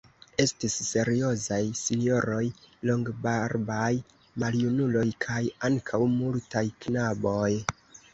[0.43, 2.39] Estis seriozaj sinjoroj,
[2.89, 3.91] longbarbaj
[4.45, 7.51] maljunuloj kaj ankaŭ multaj knaboj.